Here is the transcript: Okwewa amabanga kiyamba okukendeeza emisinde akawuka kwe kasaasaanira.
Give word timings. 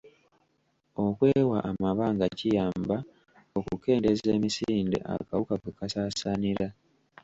Okwewa 1.05 1.57
amabanga 1.71 2.25
kiyamba 2.37 2.97
okukendeeza 3.57 4.29
emisinde 4.37 4.97
akawuka 5.15 5.55
kwe 5.61 5.71
kasaasaanira. 5.77 6.67